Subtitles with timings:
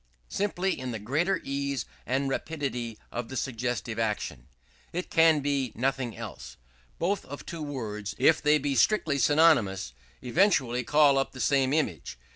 [0.29, 4.47] Simply in the greater ease and rapidity of the suggestive action.
[4.91, 6.57] It can be in nothing else.
[6.97, 9.93] Both of two words, if they be strictly synonymous,
[10.23, 12.17] eventually call up the same image.